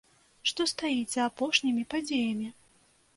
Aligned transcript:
Што 0.51 0.65
стаіць 0.71 1.11
за 1.11 1.27
апошнімі 1.31 1.83
падзеямі? 1.91 2.49